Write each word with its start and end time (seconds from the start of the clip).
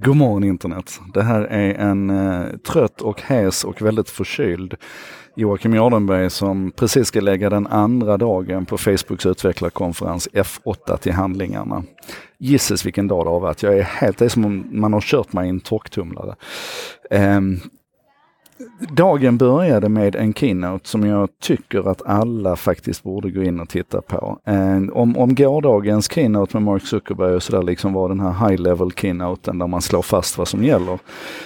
God 0.00 0.16
morgon 0.16 0.44
internet. 0.44 1.00
Det 1.14 1.22
här 1.22 1.40
är 1.40 1.74
en 1.74 2.10
eh, 2.10 2.56
trött 2.56 3.00
och 3.00 3.22
hes 3.22 3.64
och 3.64 3.82
väldigt 3.82 4.10
förkyld 4.10 4.74
Joakim 5.36 5.74
Jardenberg 5.74 6.30
som 6.30 6.70
precis 6.76 7.08
ska 7.08 7.20
lägga 7.20 7.50
den 7.50 7.66
andra 7.66 8.16
dagen 8.16 8.66
på 8.66 8.78
Facebooks 8.78 9.26
utvecklarkonferens 9.26 10.28
F8 10.32 10.96
till 10.96 11.12
handlingarna. 11.12 11.84
Gisses 12.38 12.86
vilken 12.86 13.08
dag 13.08 13.26
det 13.26 13.30
har 13.30 13.40
varit. 13.40 13.62
Jag 13.62 13.78
är 13.78 13.82
helt, 13.82 14.18
det 14.18 14.24
är 14.24 14.28
som 14.28 14.44
om 14.44 14.68
man 14.72 14.92
har 14.92 15.00
kört 15.00 15.32
mig 15.32 15.46
i 15.46 15.50
en 15.50 15.60
torktumlare. 15.60 16.36
Eh, 17.10 17.40
Dagen 18.90 19.38
började 19.38 19.88
med 19.88 20.16
en 20.16 20.34
keynote 20.34 20.88
som 20.88 21.06
jag 21.06 21.28
tycker 21.40 21.90
att 21.90 22.06
alla 22.06 22.56
faktiskt 22.56 23.02
borde 23.02 23.30
gå 23.30 23.42
in 23.42 23.60
och 23.60 23.68
titta 23.68 24.00
på. 24.00 24.38
Eh, 24.44 24.76
om, 24.92 25.16
om 25.16 25.34
gårdagens 25.34 26.12
keynote 26.12 26.56
med 26.56 26.62
Mark 26.62 26.82
Zuckerberg 26.82 27.34
och 27.34 27.42
sådär 27.42 27.62
liksom 27.62 27.92
var 27.92 28.08
den 28.08 28.20
här 28.20 28.48
high 28.48 28.62
level 28.62 28.90
keynoten 28.92 29.58
där 29.58 29.66
man 29.66 29.82
slår 29.82 30.02
fast 30.02 30.38
vad 30.38 30.48
som 30.48 30.64
gäller. 30.64 30.98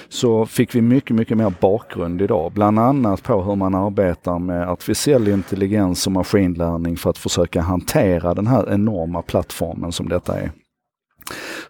Så 0.09 0.47
fick 0.47 0.75
vi 0.75 0.81
mycket, 0.81 1.17
mycket 1.17 1.37
mer 1.37 1.55
bakgrund 1.61 2.23
idag. 2.23 2.53
Bland 2.53 2.79
annat 2.79 3.23
på 3.23 3.43
hur 3.43 3.57
man 3.57 3.75
arbetar 3.75 4.39
med 4.39 4.69
artificiell 4.69 5.29
intelligens 5.29 6.07
och 6.07 6.13
maskinlärning 6.13 6.97
för 6.97 7.11
att 7.11 7.19
försöka 7.19 7.61
hantera 7.61 8.35
den 8.35 8.47
här 8.47 8.73
enorma 8.73 9.23
plattformen 9.23 9.93
som 9.93 10.09
detta 10.09 10.41
är 10.41 10.51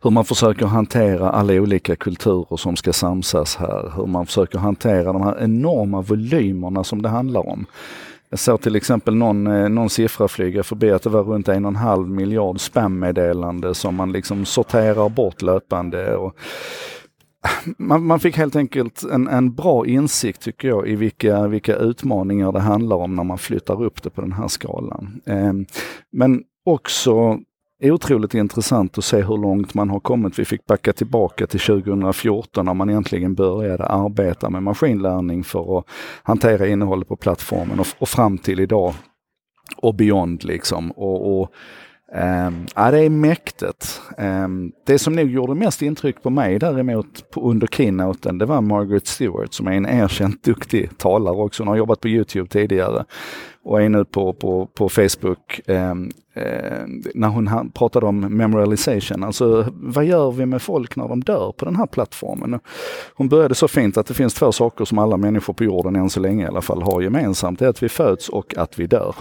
hur 0.03 0.11
man 0.11 0.25
försöker 0.25 0.67
hantera 0.67 1.31
alla 1.31 1.53
olika 1.53 1.97
kulturer 1.97 2.57
som 2.57 2.77
ska 2.77 2.93
samsas 2.93 3.57
här. 3.57 3.93
Hur 3.97 4.07
man 4.07 4.27
försöker 4.27 4.59
hantera 4.59 5.13
de 5.13 5.23
här 5.23 5.39
enorma 5.41 6.01
volymerna 6.01 6.85
som 6.85 7.03
det 7.03 7.09
handlar 7.09 7.49
om. 7.49 7.67
Jag 8.31 8.39
såg 8.39 8.61
till 8.61 8.77
exempel 8.77 9.15
någon, 9.15 9.47
eh, 9.47 9.69
någon 9.69 9.91
siffra 9.91 10.29
flyga 10.29 10.63
förbi 10.63 10.91
att 10.91 11.03
det 11.03 11.11
var 11.11 11.23
runt 11.23 11.49
en 11.49 11.65
och 11.65 11.69
en 11.69 11.77
halv 11.77 12.11
miljard 12.11 12.61
spammeddelande 12.61 13.75
som 13.75 13.95
man 13.95 14.13
liksom 14.13 14.45
sorterar 14.45 15.09
bort 15.09 15.43
löpande. 15.43 16.17
Och 16.17 16.37
man, 17.79 18.07
man, 18.07 18.21
fick 18.21 18.37
helt 18.37 18.57
enkelt 18.57 19.03
en, 19.03 19.29
en, 19.29 19.55
bra 19.55 19.87
insikt 19.87 20.43
tycker 20.43 20.69
jag 20.69 20.89
i 20.89 20.97
vilka, 20.97 21.47
vilka 21.47 21.77
utmaningar 21.77 22.53
det 22.53 22.61
handlar 22.61 22.97
om 22.97 23.17
när 23.17 23.25
man 23.25 23.39
flyttar 23.39 23.83
upp 23.83 24.03
det 24.03 24.11
på 24.11 24.21
den 24.21 24.33
här 24.33 24.49
skalan. 24.49 25.21
Ehm, 25.27 25.67
men 26.13 26.43
också 26.65 27.39
otroligt 27.91 28.35
intressant 28.35 28.99
att 28.99 29.05
se 29.05 29.23
hur 29.23 29.37
långt 29.37 29.75
man 29.75 29.91
har 29.91 30.01
kommit. 30.01 30.39
Vi 30.39 30.45
fick 30.45 30.67
backa 30.67 30.93
tillbaka 30.93 31.47
till 31.47 31.61
2014 31.61 32.65
när 32.65 32.75
man 32.75 32.91
egentligen 32.91 33.35
började 33.35 33.85
arbeta 33.85 34.51
med 34.51 34.63
maskinlärning 34.63 35.45
för 35.45 35.79
att 35.79 35.85
hantera 36.23 36.67
innehållet 36.67 37.09
på 37.09 37.17
plattformen 37.17 37.81
och, 37.81 37.87
och 37.99 38.09
fram 38.09 38.39
till 38.39 38.61
idag 38.61 38.95
och 39.77 39.95
beyond 39.95 40.45
liksom. 40.45 40.91
Och, 40.91 41.41
och 41.41 41.53
Um, 42.15 42.67
ja, 42.75 42.91
det 42.91 42.99
är 42.99 43.11
mäktigt. 43.11 44.01
Um, 44.19 44.73
det 44.87 44.99
som 44.99 45.13
nog 45.13 45.31
gjorde 45.31 45.55
mest 45.55 45.83
intryck 45.83 46.23
på 46.23 46.31
mig 46.31 46.59
däremot 46.59 47.31
på, 47.31 47.51
under 47.51 47.67
keynoten, 47.67 48.39
det 48.39 48.47
var 48.47 48.61
Margaret 48.61 49.07
Stewart 49.07 49.55
som 49.55 49.67
är 49.67 49.73
en 49.73 49.87
erkänt 49.87 50.43
duktig 50.43 50.99
talare 50.99 51.37
också. 51.37 51.63
Hon 51.63 51.69
har 51.69 51.77
jobbat 51.77 52.01
på 52.01 52.09
Youtube 52.09 52.49
tidigare 52.49 53.05
och 53.65 53.83
är 53.83 53.89
nu 53.89 54.05
på, 54.05 54.33
på, 54.33 54.67
på 54.67 54.89
Facebook 54.89 55.61
um, 55.67 56.11
när 57.15 57.29
hon 57.29 57.71
pratade 57.71 58.07
om 58.07 58.21
memorialization. 58.21 59.25
Alltså 59.25 59.67
vad 59.73 60.05
gör 60.05 60.31
vi 60.31 60.47
med 60.47 60.63
folk 60.63 60.97
när 60.97 61.09
de 61.09 61.21
dör 61.21 61.53
på 61.53 61.65
den 61.65 61.77
här 61.77 61.87
plattformen? 61.87 62.61
Hon 63.15 63.29
började 63.29 63.55
så 63.55 63.69
fint 63.69 63.97
att 63.97 64.07
det 64.07 64.15
finns 64.15 64.35
två 64.35 64.53
saker 64.53 64.85
som 64.85 64.99
alla 64.99 65.17
människor 65.17 65.53
på 65.53 65.65
jorden 65.65 65.97
än 65.97 66.11
så 66.11 66.21
länge 66.21 66.45
i 66.45 66.49
alla 66.49 66.63
fall 66.63 66.83
har 66.83 67.03
gemensamt. 67.03 67.59
Det 67.59 67.65
är 67.65 67.69
att 67.69 67.83
vi 67.83 67.89
föds 67.89 68.29
och 68.29 68.57
att 68.57 68.79
vi 68.79 68.87
dör. 68.87 69.15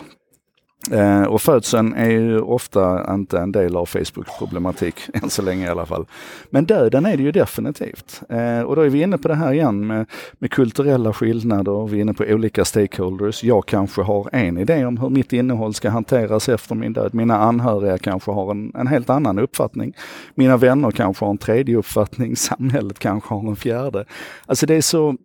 Eh, 0.90 1.24
och 1.24 1.42
födseln 1.42 1.94
är 1.94 2.10
ju 2.10 2.40
ofta 2.40 3.14
inte 3.14 3.40
en 3.40 3.52
del 3.52 3.78
av 3.78 3.86
Facebooks 3.86 4.38
problematik, 4.40 4.96
än 5.14 5.30
så 5.30 5.42
länge 5.42 5.66
i 5.66 5.70
alla 5.70 5.86
fall. 5.86 6.06
Men 6.50 6.66
döden 6.66 7.06
är 7.06 7.18
det 7.18 7.24
ju 7.24 7.32
definitivt. 7.32 8.22
Eh, 8.30 8.62
och 8.62 8.76
då 8.76 8.82
är 8.82 8.90
vi 8.90 9.02
inne 9.02 9.18
på 9.18 9.28
det 9.28 9.36
här 9.36 9.54
igen 9.54 9.88
med, 9.88 10.06
med 10.34 10.52
kulturella 10.52 11.14
skillnader, 11.14 11.88
vi 11.88 11.98
är 11.98 12.02
inne 12.02 12.14
på 12.14 12.24
olika 12.24 12.66
stakeholders. 12.66 13.44
Jag 13.44 13.66
kanske 13.66 14.02
har 14.02 14.30
en 14.32 14.58
idé 14.58 14.86
om 14.86 14.98
hur 14.98 15.10
mitt 15.10 15.34
innehåll 15.34 15.74
ska 15.74 15.90
hanteras 15.90 16.50
efter 16.50 16.76
min 16.76 16.94
död. 16.94 17.14
Mina 17.14 17.38
anhöriga 17.38 17.98
kanske 17.98 18.32
har 18.32 18.52
en, 18.52 18.72
en 18.76 18.88
helt 18.88 19.10
annan 19.10 19.40
uppfattning. 19.40 19.94
Mina 20.36 20.58
vänner 20.58 20.92
kanske 20.92 21.26
har 21.26 21.30
en 21.30 21.38
tredje 21.38 21.78
uppfattning, 21.78 22.36
samhället 22.36 23.00
kanske 23.00 23.34
har 23.34 23.50
en 23.50 23.56
fjärde. 23.56 24.06
Alltså 24.46 24.66
det 24.66 24.76
är 24.76 24.82
så 24.82 25.16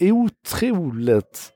otroligt 0.00 1.55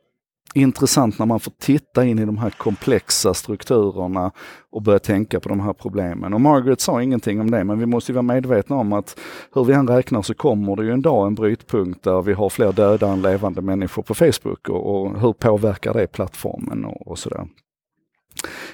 intressant 0.55 1.19
när 1.19 1.27
man 1.27 1.41
får 1.41 1.53
titta 1.59 2.05
in 2.05 2.19
i 2.19 2.25
de 2.25 2.39
här 2.39 2.51
komplexa 2.51 3.35
strukturerna 3.35 4.33
och 4.71 4.83
börja 4.83 4.99
tänka 4.99 5.41
på 5.41 5.49
de 5.49 5.61
här 5.61 5.73
problemen. 5.73 6.35
Och 6.35 6.41
Margaret 6.41 6.81
sa 6.81 7.03
ingenting 7.03 7.41
om 7.41 7.51
det, 7.51 7.65
men 7.65 7.79
vi 7.79 7.87
måste 7.87 8.13
vara 8.13 8.23
medvetna 8.23 8.77
om 8.77 8.93
att 8.93 9.19
hur 9.55 9.65
vi 9.65 9.73
än 9.73 9.89
räknar 9.89 10.23
så 10.23 10.35
kommer 10.35 10.77
det 10.77 10.85
ju 10.85 10.93
en 10.93 11.03
dag 11.03 11.27
en 11.27 11.35
brytpunkt 11.35 12.03
där 12.03 12.23
vi 12.23 12.33
har 12.33 12.49
fler 12.49 12.73
döda 12.73 13.09
än 13.09 13.23
levande 13.23 13.63
människor 13.63 14.03
på 14.03 14.15
Facebook 14.15 14.69
och, 14.69 15.03
och 15.03 15.21
hur 15.21 15.33
påverkar 15.33 15.95
det 15.95 16.07
plattformen 16.07 16.85
och, 16.85 17.09
och 17.09 17.19
sådär. 17.19 17.47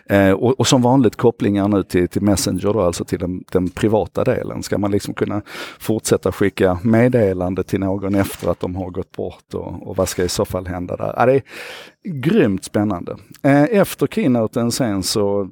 Eh, 0.09 0.31
och, 0.31 0.61
och, 0.61 0.67
som 0.67 0.83
vanligt 0.83 1.17
kopplingar 1.17 1.69
nu 1.69 1.83
till, 1.83 2.09
till 2.09 2.22
Messenger, 2.22 2.72
då, 2.72 2.81
alltså 2.81 3.05
till 3.05 3.19
den, 3.19 3.44
den, 3.53 3.69
privata 3.69 4.25
delen. 4.25 4.62
Ska 4.62 4.78
man 4.78 4.91
liksom 4.91 5.15
kunna 5.15 5.43
fortsätta 5.78 6.33
skicka 6.33 6.78
meddelande 6.83 7.62
till 7.62 7.81
någon 7.81 8.15
efter 8.15 8.49
att 8.49 8.61
de 8.61 8.77
har 8.77 8.91
gått 8.91 9.12
bort 9.12 9.55
och, 9.55 9.89
och 9.89 9.97
vad 9.97 10.09
ska 10.09 10.25
i 10.25 10.28
så 10.28 10.44
fall 10.44 10.67
hända 10.67 10.97
där? 10.97 11.15
Ja, 11.17 11.27
det 11.27 11.34
är 11.34 11.43
grymt 12.09 12.65
spännande. 12.65 13.17
Eh, 13.43 13.62
efter 13.62 14.06
keynoten 14.06 14.72
sen 14.72 15.03
så 15.03 15.49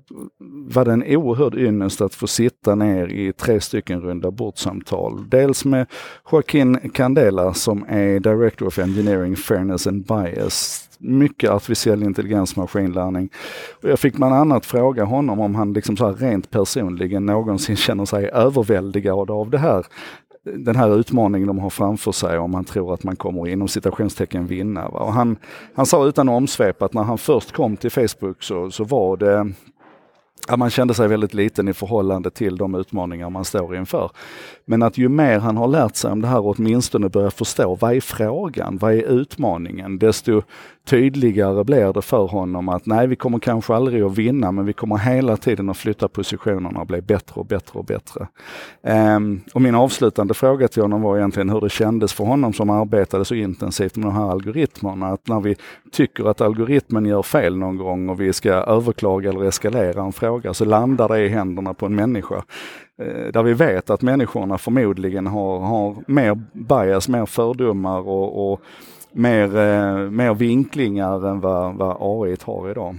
var 0.69 0.85
det 0.85 0.93
en 0.93 1.03
oerhörd 1.03 1.55
ynnest 1.55 2.01
att 2.01 2.15
få 2.15 2.27
sitta 2.27 2.75
ner 2.75 3.07
i 3.07 3.33
tre 3.33 3.61
stycken 3.61 4.01
runda 4.01 4.31
bordsamtal. 4.31 5.25
Dels 5.29 5.65
med 5.65 5.87
Joaquin 6.33 6.91
Candela 6.95 7.55
som 7.55 7.85
är 7.89 8.21
Director 8.21 8.67
of 8.67 8.79
Engineering 8.79 9.37
Fairness 9.37 9.87
and 9.87 10.07
Bias 10.07 10.89
mycket 11.05 11.51
artificiell 11.51 12.03
intelligens, 12.03 12.57
maskininlärning. 12.57 13.29
Och 13.83 13.91
jag 13.91 13.99
fick 13.99 14.15
bland 14.15 14.35
annat 14.35 14.67
fråga 14.67 15.05
honom 15.05 15.41
om 15.41 15.55
han 15.55 15.73
liksom 15.73 15.97
så 15.97 16.13
rent 16.13 16.51
personligen 16.51 17.27
någonsin 17.27 17.77
känner 17.87 18.05
sig 18.05 18.29
överväldigad 18.29 19.31
av 19.31 19.51
det 19.51 19.59
här 19.59 19.87
den 20.45 20.77
här 20.77 20.99
utmaningen 20.99 21.47
de 21.47 21.59
har 21.59 21.71
framför 21.71 22.13
sig 22.13 22.39
om 22.39 22.55
han 22.55 22.65
tror 22.65 22.95
att 22.95 23.05
man 23.05 23.17
kommer 23.17 23.49
inom 23.49 23.69
citationstecken 23.69 24.47
vinna. 24.47 24.87
Och 24.87 25.13
han, 25.13 25.37
han 25.75 25.87
sa 25.87 26.07
utan 26.07 26.29
omsvep 26.29 26.83
att 26.83 26.95
när 26.95 27.03
han 27.03 27.19
först 27.19 27.53
kom 27.53 27.77
till 27.77 27.91
Facebook 27.91 28.43
så, 28.43 28.71
så 28.71 28.85
var 28.85 29.17
det 29.17 29.53
Ja, 30.49 30.57
man 30.57 30.71
kände 30.71 30.95
sig 30.95 31.09
väldigt 31.09 31.35
liten 31.35 31.69
i 31.69 31.73
förhållande 31.73 32.31
till 32.31 32.57
de 32.57 32.75
utmaningar 32.75 33.31
man 33.31 33.45
står 33.45 33.77
inför. 33.77 34.11
Men 34.65 34.83
att 34.83 34.99
ju 34.99 35.09
mer 35.09 35.39
han 35.39 35.57
har 35.57 35.69
lärt 35.69 35.97
sig 35.97 36.13
om 36.13 36.21
det 36.21 36.29
här 36.29 36.39
och 36.39 36.59
åtminstone 36.59 37.09
börjar 37.09 37.31
förstå 37.31 37.75
vad 37.75 37.97
är 37.97 38.01
frågan, 38.01 38.79
vad 38.79 38.93
är 38.93 39.03
utmaningen, 39.03 39.99
desto 39.99 40.43
tydligare 40.85 41.65
blir 41.65 41.93
det 41.93 42.03
för 42.03 42.27
honom 42.27 42.69
att 42.69 42.87
nej, 42.87 43.07
vi 43.07 43.17
kommer 43.17 43.39
kanske 43.39 43.75
aldrig 43.75 44.03
att 44.03 44.19
vinna, 44.19 44.53
men 44.53 44.67
vi 44.67 44.73
kommer 44.73 44.97
hela 44.97 45.37
tiden 45.37 45.71
att 45.71 45.77
flytta 45.77 46.09
positionerna 46.09 46.81
och 46.81 46.87
bli 46.87 47.01
bättre 47.01 47.41
och 47.41 47.47
bättre 47.47 47.79
och 47.79 47.85
bättre. 47.85 48.29
Um, 49.17 49.41
och 49.55 49.63
min 49.63 49.75
avslutande 49.75 50.35
fråga 50.35 50.69
till 50.69 50.83
honom 50.83 51.03
var 51.03 51.17
egentligen 51.17 51.51
hur 51.51 51.61
det 51.61 51.71
kändes 51.71 52.13
för 52.13 52.25
honom 52.25 52.53
som 52.53 52.71
arbetade 52.71 53.25
så 53.25 53.35
intensivt 53.35 53.97
med 53.97 54.07
de 54.07 54.15
här 54.15 54.31
algoritmerna, 54.31 55.07
att 55.07 55.29
när 55.29 55.41
vi 55.41 55.57
tycker 55.93 56.25
att 56.25 56.41
algoritmen 56.41 57.07
gör 57.07 57.23
fel 57.23 57.57
någon 57.57 57.77
gång 57.77 58.09
och 58.09 58.21
vi 58.21 58.33
ska 58.33 58.53
överklaga 58.53 59.31
eller 59.31 59.45
eskalera 59.45 60.03
en 60.03 60.13
fråga, 60.13 60.55
så 60.55 60.65
landar 60.65 61.09
det 61.09 61.21
i 61.21 61.29
händerna 61.29 61.75
på 61.75 61.87
en 61.87 61.95
människa. 61.95 62.45
Eh, 63.03 63.33
där 63.33 63.43
vi 63.43 63.55
vet 63.55 63.91
att 63.91 64.03
människorna 64.03 64.59
förmodligen 64.59 65.27
har, 65.27 65.59
har 65.61 65.97
mer 66.07 66.43
bias, 66.53 67.09
mer 67.09 67.27
fördomar 67.27 68.09
och, 68.09 68.53
och 68.53 68.61
mer, 69.15 69.57
eh, 69.57 70.11
mer 70.11 70.35
vinklingar 70.35 71.27
än 71.29 71.41
vad, 71.41 71.75
vad 71.75 71.97
AI 72.01 72.37
har 72.45 72.71
idag. 72.71 72.97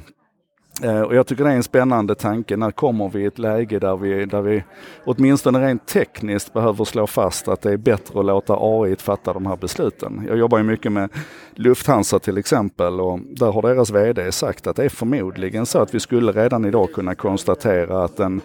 Eh, 0.83 1.01
och 1.01 1.15
jag 1.15 1.27
tycker 1.27 1.43
det 1.43 1.49
är 1.49 1.55
en 1.55 1.63
spännande 1.63 2.15
tanke. 2.15 2.57
När 2.57 2.71
kommer 2.71 3.09
vi 3.09 3.21
i 3.21 3.25
ett 3.25 3.39
läge 3.39 3.79
där 3.79 3.97
vi, 3.97 4.25
där 4.25 4.41
vi 4.41 4.63
åtminstone 5.05 5.67
rent 5.67 5.87
tekniskt 5.87 6.53
behöver 6.53 6.85
slå 6.85 7.07
fast 7.07 7.47
att 7.47 7.61
det 7.61 7.71
är 7.71 7.77
bättre 7.77 8.19
att 8.19 8.25
låta 8.25 8.57
AI 8.59 8.95
fatta 8.95 9.33
de 9.33 9.45
här 9.45 9.57
besluten. 9.57 10.25
Jag 10.27 10.37
jobbar 10.37 10.57
ju 10.57 10.63
mycket 10.63 10.91
med 10.91 11.09
Lufthansa 11.53 12.19
till 12.19 12.37
exempel 12.37 12.99
och 12.99 13.19
där 13.19 13.51
har 13.51 13.61
deras 13.61 13.91
VD 13.91 14.31
sagt 14.31 14.67
att 14.67 14.75
det 14.75 14.85
är 14.85 14.89
förmodligen 14.89 15.65
så 15.65 15.79
att 15.79 15.95
vi 15.95 15.99
skulle 15.99 16.31
redan 16.31 16.65
idag 16.65 16.93
kunna 16.93 17.15
konstatera 17.15 18.03
att 18.03 18.19
en 18.19 18.41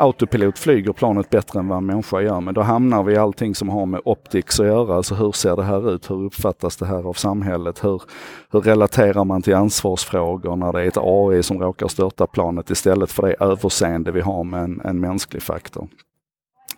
autopilot 0.00 0.58
flyger 0.58 0.92
planet 0.92 1.30
bättre 1.30 1.58
än 1.58 1.68
vad 1.68 1.78
en 1.78 1.86
människa 1.86 2.20
gör. 2.20 2.40
Men 2.40 2.54
då 2.54 2.60
hamnar 2.60 3.02
vi 3.02 3.12
i 3.12 3.16
allting 3.16 3.54
som 3.54 3.68
har 3.68 3.86
med 3.86 4.00
optics 4.04 4.60
att 4.60 4.66
göra. 4.66 4.94
Alltså 4.94 5.14
hur 5.14 5.32
ser 5.32 5.56
det 5.56 5.62
här 5.62 5.94
ut? 5.94 6.10
Hur 6.10 6.24
uppfattas 6.24 6.76
det 6.76 6.86
här 6.86 7.08
av 7.08 7.12
samhället? 7.12 7.84
Hur, 7.84 8.02
hur 8.50 8.60
relaterar 8.60 9.24
man 9.24 9.42
till 9.42 9.54
ansvarsfrågor 9.54 10.56
när 10.56 10.72
det 10.72 10.82
är 10.82 10.88
ett 10.88 10.98
AI 11.00 11.42
som 11.42 11.58
råkar 11.58 11.88
störta 11.88 12.26
planet 12.26 12.70
istället 12.70 13.12
för 13.12 13.22
det 13.22 13.34
överseende 13.40 14.12
vi 14.12 14.20
har 14.20 14.44
med 14.44 14.64
en, 14.64 14.80
en 14.84 15.00
mänsklig 15.00 15.42
faktor? 15.42 15.88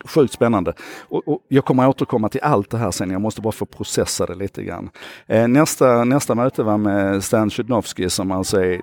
Sjukt 0.05 0.33
spännande. 0.33 0.73
Och, 1.09 1.29
och, 1.29 1.39
jag 1.49 1.65
kommer 1.65 1.89
återkomma 1.89 2.29
till 2.29 2.41
allt 2.43 2.71
det 2.71 2.79
här 2.79 2.91
sen, 2.91 3.11
jag 3.11 3.21
måste 3.21 3.41
bara 3.41 3.53
få 3.53 3.65
processa 3.65 4.27
det 4.27 4.35
lite 4.35 4.63
grann. 4.63 4.91
Eh, 5.27 5.49
nästa, 5.49 6.05
nästa 6.05 6.35
möte 6.35 6.63
var 6.63 6.79
med 6.79 7.25
Stan 7.25 7.51
Chudnovsky 7.51 8.09
som 8.09 8.31
alltså 8.31 8.65
är, 8.65 8.81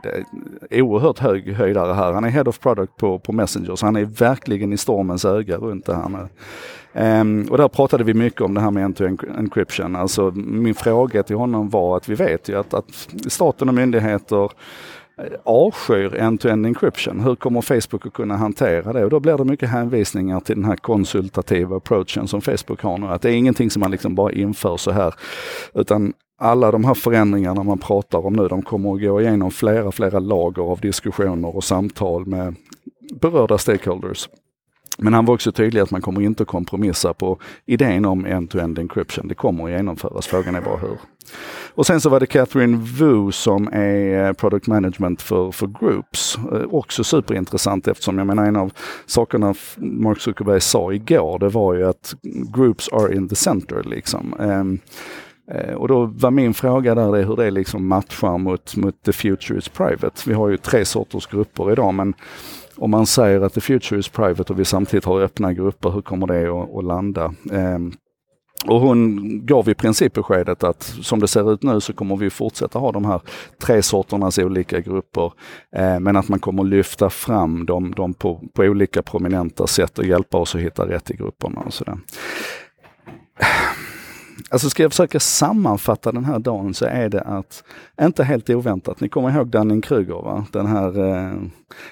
är 0.69 0.81
oerhört 0.81 1.19
hög 1.19 1.53
höjdare 1.53 1.93
här. 1.93 2.13
Han 2.13 2.23
är 2.23 2.29
Head 2.29 2.43
of 2.47 2.59
Product 2.59 2.97
på, 2.97 3.19
på 3.19 3.33
Messenger, 3.33 3.75
så 3.75 3.85
han 3.85 3.95
är 3.95 4.05
verkligen 4.05 4.73
i 4.73 4.77
stormens 4.77 5.25
öga 5.25 5.57
runt 5.57 5.85
det 5.85 5.95
här. 5.95 6.09
nu. 6.09 6.27
Um, 6.93 7.47
och 7.51 7.57
där 7.57 7.67
pratade 7.67 8.03
vi 8.03 8.13
mycket 8.13 8.41
om 8.41 8.53
det 8.53 8.61
här 8.61 8.71
med 8.71 8.83
end-to-end 8.83 9.23
encryption. 9.37 9.95
Alltså 9.95 10.31
min 10.35 10.75
fråga 10.75 11.23
till 11.23 11.35
honom 11.35 11.69
var 11.69 11.97
att 11.97 12.09
vi 12.09 12.15
vet 12.15 12.49
ju 12.49 12.59
att, 12.59 12.73
att 12.73 13.07
staten 13.27 13.69
och 13.69 13.75
myndigheter 13.75 14.51
avskyr 15.43 16.15
end-to-end 16.15 16.65
encryption. 16.65 17.19
Hur 17.19 17.35
kommer 17.35 17.61
Facebook 17.61 18.05
att 18.05 18.13
kunna 18.13 18.37
hantera 18.37 18.93
det? 18.93 19.03
Och 19.03 19.09
då 19.09 19.19
blir 19.19 19.37
det 19.37 19.43
mycket 19.43 19.69
hänvisningar 19.69 20.39
till 20.39 20.55
den 20.55 20.65
här 20.65 20.75
konsultativa 20.75 21.77
approachen 21.77 22.27
som 22.27 22.41
Facebook 22.41 22.81
har 22.81 22.97
nu. 22.97 23.07
Att 23.07 23.21
det 23.21 23.29
är 23.29 23.33
ingenting 23.33 23.69
som 23.69 23.79
man 23.79 23.91
liksom 23.91 24.15
bara 24.15 24.31
inför 24.31 24.77
så 24.77 24.91
här. 24.91 25.13
Utan 25.73 26.13
alla 26.37 26.71
de 26.71 26.85
här 26.85 26.93
förändringarna 26.93 27.63
man 27.63 27.77
pratar 27.77 28.25
om 28.25 28.33
nu, 28.33 28.47
de 28.47 28.61
kommer 28.61 28.95
att 28.95 29.01
gå 29.01 29.21
igenom 29.21 29.51
flera, 29.51 29.91
flera 29.91 30.19
lager 30.19 30.63
av 30.63 30.79
diskussioner 30.79 31.55
och 31.55 31.63
samtal 31.63 32.25
med 32.25 32.55
berörda 33.21 33.57
stakeholders. 33.57 34.29
Men 35.01 35.13
han 35.13 35.25
var 35.25 35.33
också 35.33 35.51
tydlig 35.51 35.81
att 35.81 35.91
man 35.91 36.01
kommer 36.01 36.21
inte 36.21 36.45
kompromissa 36.45 37.13
på 37.13 37.39
idén 37.65 38.05
om 38.05 38.25
end-to-end 38.25 38.79
encryption. 38.79 39.27
Det 39.27 39.35
kommer 39.35 39.63
att 39.63 39.71
genomföras, 39.71 40.27
frågan 40.27 40.55
är 40.55 40.61
bara 40.61 40.77
hur. 40.77 40.97
Och 41.73 41.85
sen 41.85 42.01
så 42.01 42.09
var 42.09 42.19
det 42.19 42.25
Catherine 42.25 42.77
Wu 42.77 43.31
som 43.31 43.67
är 43.67 44.25
eh, 44.25 44.33
product 44.33 44.67
management 44.67 45.21
för, 45.21 45.51
för 45.51 45.67
groups. 45.67 46.37
Eh, 46.37 46.61
också 46.69 47.03
superintressant 47.03 47.87
eftersom 47.87 48.17
jag 48.17 48.27
menar 48.27 48.45
en 48.45 48.55
av 48.55 48.71
sakerna 49.05 49.55
Mark 49.77 50.21
Zuckerberg 50.21 50.61
sa 50.61 50.93
igår, 50.93 51.39
det 51.39 51.49
var 51.49 51.73
ju 51.73 51.87
att 51.87 52.15
groups 52.55 52.89
are 52.89 53.15
in 53.15 53.29
the 53.29 53.35
center 53.35 53.83
liksom. 53.83 54.35
Ehm, 54.39 54.79
Eh, 55.51 55.73
och 55.73 55.87
då 55.87 56.05
var 56.05 56.31
min 56.31 56.53
fråga 56.53 56.95
där 56.95 57.23
hur 57.23 57.35
det 57.35 57.51
liksom 57.51 57.87
matchar 57.87 58.37
mot, 58.37 58.75
mot 58.75 59.03
the 59.03 59.11
future 59.11 59.59
is 59.59 59.69
private. 59.69 60.21
Vi 60.25 60.33
har 60.33 60.49
ju 60.49 60.57
tre 60.57 60.85
sorters 60.85 61.27
grupper 61.27 61.71
idag 61.71 61.93
men 61.93 62.13
om 62.77 62.91
man 62.91 63.05
säger 63.05 63.41
att 63.41 63.53
the 63.53 63.61
future 63.61 63.99
is 63.99 64.09
private 64.09 64.53
och 64.53 64.59
vi 64.59 64.65
samtidigt 64.65 65.05
har 65.05 65.21
öppna 65.21 65.53
grupper, 65.53 65.89
hur 65.89 66.01
kommer 66.01 66.27
det 66.27 66.47
att, 66.47 66.75
att 66.75 66.83
landa? 66.83 67.33
Um, 67.51 67.93
och 68.67 68.79
hon 68.79 69.19
gav 69.45 69.69
i 69.69 69.73
princip 69.73 70.13
beskedet 70.13 70.63
att 70.63 70.83
som 70.83 71.19
det 71.19 71.27
ser 71.27 71.53
ut 71.53 71.63
nu 71.63 71.81
så 71.81 71.93
kommer 71.93 72.15
vi 72.15 72.29
fortsätta 72.29 72.79
ha 72.79 72.91
de 72.91 73.05
här 73.05 73.21
tre 73.61 73.81
sorternas 73.81 74.39
olika 74.39 74.79
grupper. 74.79 75.33
Eh, 75.75 75.99
men 75.99 76.15
att 76.15 76.29
man 76.29 76.39
kommer 76.39 76.63
lyfta 76.63 77.09
fram 77.09 77.65
dem, 77.65 77.91
dem 77.91 78.13
på, 78.13 78.41
på, 78.53 78.63
olika 78.63 79.01
prominenta 79.01 79.67
sätt 79.67 79.99
och 79.99 80.05
hjälpa 80.05 80.37
oss 80.37 80.55
att 80.55 80.61
hitta 80.61 80.87
rätt 80.87 81.11
i 81.11 81.15
grupperna. 81.15 81.61
Och 81.61 81.73
sådär. 81.73 81.97
Alltså 84.49 84.69
ska 84.69 84.83
jag 84.83 84.91
försöka 84.91 85.19
sammanfatta 85.19 86.11
den 86.11 86.25
här 86.25 86.39
dagen 86.39 86.73
så 86.73 86.85
är 86.85 87.09
det 87.09 87.21
att, 87.21 87.63
inte 88.01 88.23
helt 88.23 88.49
oväntat, 88.49 89.01
ni 89.01 89.09
kommer 89.09 89.35
ihåg 89.35 89.47
Dunning-Kruger 89.47 90.23
va? 90.23 90.45
Den 90.51 90.65
här, 90.65 90.99
eh, 90.99 91.33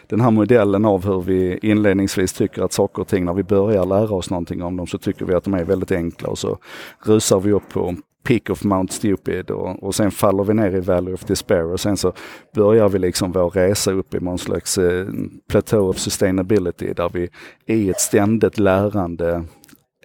den 0.07 0.21
här 0.21 0.31
modellen 0.31 0.85
av 0.85 1.05
hur 1.05 1.21
vi 1.21 1.59
inledningsvis 1.61 2.33
tycker 2.33 2.61
att 2.61 2.73
saker 2.73 3.01
och 3.01 3.07
ting, 3.07 3.25
när 3.25 3.33
vi 3.33 3.43
börjar 3.43 3.85
lära 3.85 4.15
oss 4.15 4.29
någonting 4.29 4.63
om 4.63 4.77
dem 4.77 4.87
så 4.87 4.97
tycker 4.97 5.25
vi 5.25 5.33
att 5.33 5.43
de 5.43 5.53
är 5.53 5.63
väldigt 5.63 5.91
enkla 5.91 6.29
och 6.29 6.37
så 6.37 6.57
rusar 7.05 7.39
vi 7.39 7.51
upp 7.51 7.69
på 7.69 7.95
peak 8.27 8.49
of 8.49 8.63
Mount 8.63 8.93
Stupid 8.93 9.51
och, 9.51 9.83
och 9.83 9.95
sen 9.95 10.11
faller 10.11 10.43
vi 10.43 10.53
ner 10.53 10.75
i 10.75 10.79
Valley 10.79 11.13
of 11.13 11.25
Despair 11.25 11.65
och 11.65 11.79
sen 11.79 11.97
så 11.97 12.13
börjar 12.53 12.89
vi 12.89 12.99
liksom 12.99 13.31
vår 13.31 13.49
resa 13.49 13.91
upp 13.91 14.13
i 14.13 14.19
någon 14.19 14.37
slags 14.37 14.77
eh, 14.77 15.07
plateau 15.49 15.89
of 15.89 15.97
sustainability 15.97 16.93
där 16.93 17.09
vi 17.13 17.29
i 17.65 17.89
ett 17.89 17.99
ständigt 17.99 18.59
lärande 18.59 19.43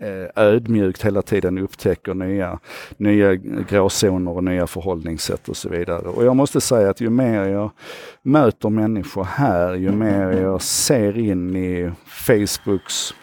Eh, 0.03 0.45
ödmjukt 0.45 1.05
hela 1.05 1.23
tiden 1.23 1.59
upptäcker 1.59 2.15
nya, 2.15 2.59
nya 2.97 3.35
gråzoner 3.69 4.33
och 4.33 4.45
nya 4.45 4.67
förhållningssätt 4.67 5.49
och 5.49 5.57
så 5.57 5.69
vidare. 5.69 6.09
Och 6.09 6.25
jag 6.25 6.37
måste 6.37 6.61
säga 6.61 6.91
att 6.91 7.01
ju 7.01 7.11
mer 7.11 7.45
jag 7.45 7.71
möter 8.23 8.69
människor 8.69 9.25
här, 9.25 9.75
ju 9.75 9.93
mer 9.93 10.31
jag 10.31 10.63
ser 10.63 11.19
in 11.19 11.57
i 11.57 11.93
Facebooks 12.07 13.15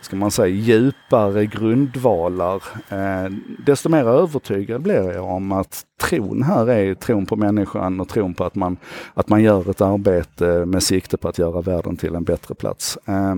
ska 0.00 0.16
man 0.16 0.30
säga, 0.30 0.46
djupare 0.46 1.46
grundvalar, 1.46 2.62
eh, 2.88 3.32
desto 3.66 3.88
mer 3.88 4.04
övertygad 4.04 4.82
blir 4.82 5.12
jag 5.12 5.24
om 5.24 5.52
att 5.52 5.82
tron 6.00 6.42
här 6.42 6.70
är 6.70 6.94
tron 6.94 7.26
på 7.26 7.36
människan 7.36 8.00
och 8.00 8.08
tron 8.08 8.34
på 8.34 8.44
att 8.44 8.54
man, 8.54 8.76
att 9.14 9.28
man 9.28 9.42
gör 9.42 9.70
ett 9.70 9.80
arbete 9.80 10.64
med 10.66 10.82
sikte 10.82 11.16
på 11.16 11.28
att 11.28 11.38
göra 11.38 11.60
världen 11.60 11.96
till 11.96 12.14
en 12.14 12.24
bättre 12.24 12.54
plats. 12.54 12.98
Eh, 13.06 13.34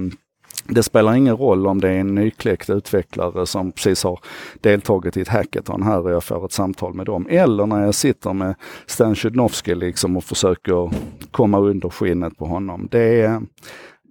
det 0.69 0.83
spelar 0.83 1.15
ingen 1.15 1.37
roll 1.37 1.67
om 1.67 1.81
det 1.81 1.89
är 1.89 2.01
en 2.01 2.15
nykläckt 2.15 2.71
utvecklare 2.71 3.47
som 3.47 3.73
precis 3.73 4.05
har 4.05 4.21
deltagit 4.61 5.17
i 5.17 5.21
ett 5.21 5.29
hackathon 5.29 5.83
här 5.83 6.01
och 6.01 6.11
jag 6.11 6.25
får 6.25 6.45
ett 6.45 6.53
samtal 6.53 6.95
med 6.95 7.07
dem. 7.07 7.27
Eller 7.31 7.67
när 7.67 7.85
jag 7.85 7.95
sitter 7.95 8.33
med 8.33 8.55
Stan 8.87 9.15
Chudnovsky 9.15 9.75
liksom 9.75 10.17
och 10.17 10.25
försöker 10.25 10.91
komma 11.31 11.59
under 11.59 11.89
skinnet 11.89 12.37
på 12.39 12.47
honom. 12.47 12.89
Det 12.91 13.21
är, 13.21 13.43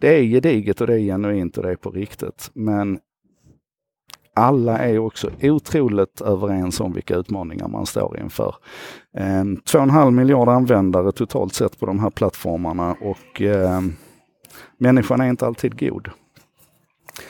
det 0.02 0.20
är 0.20 0.24
gediget 0.24 0.82
och 0.82 0.88
det 0.88 0.94
är 0.94 1.00
genuint 1.00 1.58
och 1.58 1.64
det 1.64 1.72
är 1.72 1.76
på 1.76 1.92
riktigt. 1.92 2.52
Men 2.54 3.00
alla 4.36 4.78
är 4.78 5.00
också 5.00 5.30
otroligt 5.42 6.22
överens 6.22 6.80
om 6.80 6.94
vilka 6.94 7.16
utmaningar 7.16 7.68
man 7.68 7.86
står 7.86 8.20
inför. 8.20 8.56
2,5 9.16 10.12
miljarder 10.12 10.52
användare 10.52 11.12
totalt 11.12 11.54
sett 11.54 11.80
på 11.80 11.86
de 11.86 12.00
här 12.00 12.10
plattformarna 12.10 12.96
och 13.02 13.42
eh, 13.42 13.82
människan 14.78 15.22
är 15.22 15.30
inte 15.30 15.46
alltid 15.46 15.80
god. 15.80 16.10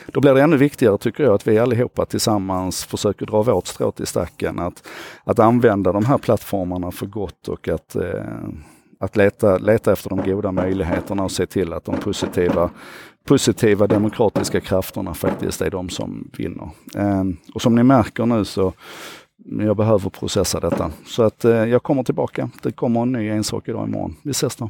Då 0.05 0.21
blir 0.21 0.33
det 0.33 0.41
ännu 0.41 0.57
viktigare 0.57 0.97
tycker 0.97 1.23
jag 1.23 1.33
att 1.33 1.47
vi 1.47 1.59
allihopa 1.59 2.05
tillsammans 2.05 2.85
försöker 2.85 3.25
dra 3.25 3.43
vårt 3.43 3.67
strå 3.67 3.91
till 3.91 4.07
stacken. 4.07 4.59
Att, 4.59 4.87
att 5.23 5.39
använda 5.39 5.91
de 5.91 6.05
här 6.05 6.17
plattformarna 6.17 6.91
för 6.91 7.05
gott 7.05 7.47
och 7.47 7.67
att, 7.67 7.95
eh, 7.95 8.23
att 8.99 9.15
leta, 9.15 9.57
leta 9.57 9.91
efter 9.91 10.09
de 10.09 10.21
goda 10.21 10.51
möjligheterna 10.51 11.23
och 11.23 11.31
se 11.31 11.45
till 11.45 11.73
att 11.73 11.85
de 11.85 11.97
positiva, 11.97 12.69
positiva 13.25 13.87
demokratiska 13.87 14.59
krafterna 14.59 15.13
faktiskt 15.13 15.61
är 15.61 15.69
de 15.69 15.89
som 15.89 16.31
vinner. 16.37 16.69
Eh, 16.95 17.23
och 17.53 17.61
som 17.61 17.75
ni 17.75 17.83
märker 17.83 18.25
nu 18.25 18.45
så 18.45 18.73
jag 19.45 19.77
behöver 19.77 20.09
processa 20.09 20.59
detta. 20.59 20.91
Så 21.05 21.23
att 21.23 21.45
eh, 21.45 21.51
jag 21.51 21.83
kommer 21.83 22.03
tillbaka. 22.03 22.49
Det 22.63 22.71
kommer 22.71 23.01
en 23.01 23.11
ny 23.11 23.29
ensak 23.29 23.67
idag 23.67 23.87
imorgon. 23.87 24.15
Vi 24.23 24.31
ses 24.31 24.55
då. 24.55 24.69